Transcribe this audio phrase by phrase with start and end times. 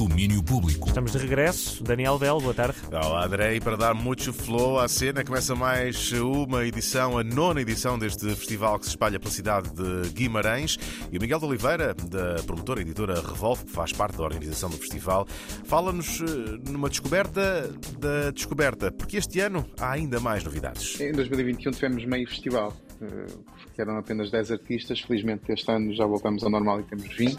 [0.00, 0.88] Domínio Público.
[0.88, 1.84] Estamos de regresso.
[1.84, 2.78] Daniel Bell, boa tarde.
[2.90, 7.60] Olá, André, e para dar muito flow à cena, começa mais uma edição, a nona
[7.60, 10.78] edição deste festival que se espalha pela cidade de Guimarães.
[11.12, 14.70] E o Miguel de Oliveira, da promotora e editora Revolve, que faz parte da organização
[14.70, 15.26] do festival,
[15.64, 20.98] fala-nos eh, numa descoberta da descoberta, porque este ano há ainda mais novidades.
[20.98, 23.26] Em 2021 tivemos meio festival, eh,
[23.74, 24.98] que eram apenas 10 artistas.
[25.00, 27.38] Felizmente este ano já voltamos ao normal e temos 20.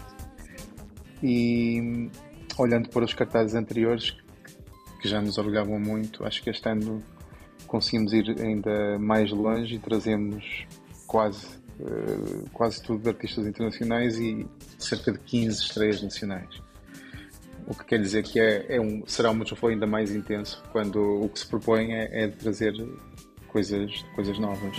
[1.24, 2.08] E
[2.58, 4.16] olhando para os cartazes anteriores,
[5.00, 7.02] que já nos orgulhavam muito, acho que este ano
[7.66, 10.66] conseguimos ir ainda mais longe e trazemos
[11.06, 11.46] quase,
[11.80, 14.46] uh, quase tudo de artistas internacionais e
[14.78, 16.60] cerca de 15 estreias nacionais.
[17.66, 21.00] O que quer dizer que é, é um, será um Multiflow ainda mais intenso quando
[21.24, 22.74] o que se propõe é, é trazer
[23.48, 24.76] coisas, coisas novas.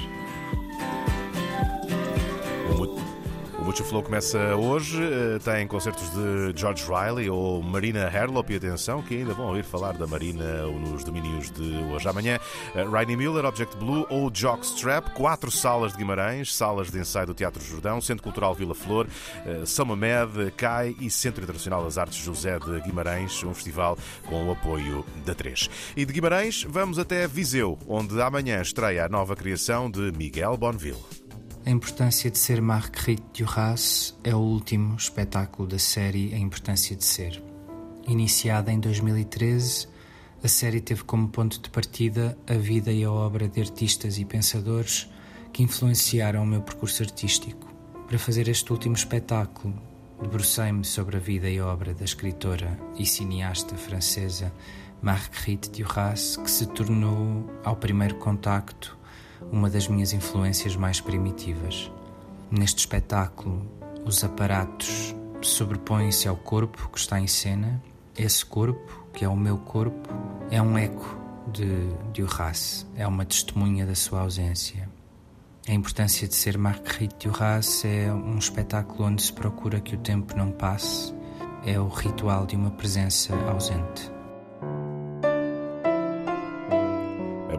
[3.63, 9.02] O Multiflow começa hoje, eh, tem concertos de George Riley ou Marina Herlop, e atenção
[9.02, 12.05] que ainda vão ouvir falar da Marina nos domínios de hoje.
[12.05, 12.40] Amanhã,
[12.76, 17.34] eh, Rainy Miller, Object Blue ou Jockstrap, quatro salas de Guimarães, salas de ensaio do
[17.34, 19.07] Teatro Jordão, Centro Cultural Vila Flor,
[19.46, 24.45] eh, São Mamed, CAI e Centro Internacional das Artes José de Guimarães, um festival com
[24.45, 25.70] o apoio da 3.
[25.95, 31.23] E de Guimarães vamos até Viseu, onde amanhã estreia a nova criação de Miguel Bonville.
[31.66, 37.06] A importância de ser Marguerite Duras é o último espetáculo da série A Importância de
[37.06, 37.42] Ser.
[38.06, 39.88] Iniciada em 2013,
[40.44, 44.26] a série teve como ponto de partida a vida e a obra de artistas e
[44.26, 45.10] pensadores
[45.54, 47.74] que influenciaram o meu percurso artístico.
[48.08, 49.74] Para fazer este último espetáculo,
[50.22, 54.54] debrucei-me sobre a vida e obra da escritora e cineasta francesa
[55.02, 58.98] Marguerite Duras, que se tornou, ao primeiro contacto,
[59.52, 61.91] uma das minhas influências mais primitivas.
[62.49, 63.66] Neste espetáculo,
[64.06, 67.81] os aparatos sobrepõem-se ao corpo que está em cena.
[68.18, 70.09] Esse corpo, que é o meu corpo,
[70.50, 71.18] é um eco
[71.52, 74.90] de, de Horace, é uma testemunha da sua ausência.
[75.67, 80.35] A importância de ser Marguerite Duras é um espetáculo onde se procura que o tempo
[80.35, 81.13] não passe,
[81.66, 84.12] é o ritual de uma presença ausente.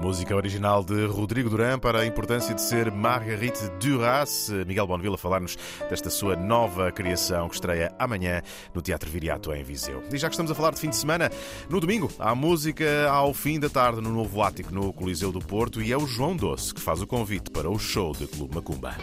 [0.05, 4.51] Música original de Rodrigo Duran para a importância de ser Marguerite Duras.
[4.67, 5.57] Miguel Bonville a falar-nos
[5.89, 8.43] desta sua nova criação que estreia amanhã
[8.75, 10.03] no Teatro Viriato em Viseu.
[10.13, 11.31] E já que estamos a falar de fim de semana,
[11.71, 15.81] no domingo há música ao fim da tarde no Novo Ático no Coliseu do Porto
[15.81, 18.95] e é o João Doce que faz o convite para o show de Clube Macumba.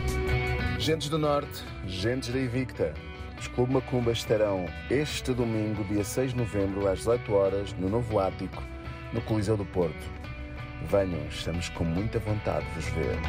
[0.78, 2.94] Gentes do Norte, gentes da Invicta.
[3.40, 8.19] Os Clube Macumba estarão este domingo, dia 6 de novembro, às 18 horas, no Novo
[8.19, 8.61] Ático,
[9.11, 10.22] no Coliseu do Porto.
[10.89, 13.19] Venham, estamos com muita vontade de vos ver.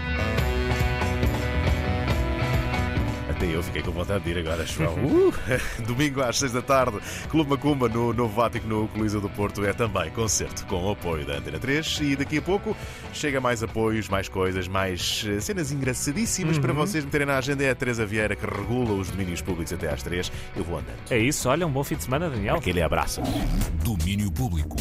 [3.29, 4.95] Até eu fiquei com vontade de ir agora, João.
[5.03, 5.33] Uh!
[5.87, 6.99] Domingo às 6 da tarde,
[7.29, 9.65] Clube Macumba no Novo Vático, no Coliseu do Porto.
[9.65, 12.01] É também concerto com o apoio da Antena 3.
[12.03, 12.77] E daqui a pouco
[13.13, 16.63] chega mais apoios, mais coisas, mais eh, cenas engraçadíssimas uhum.
[16.63, 17.65] para vocês meterem na agenda.
[17.65, 20.31] É a Teresa Vieira que regula os domínios públicos até às 3.
[20.57, 20.99] Eu vou andando.
[21.11, 22.57] É isso, olha, um bom fim de semana, Daniel.
[22.57, 23.23] Aquele abraço.
[23.83, 24.77] Domínio Público.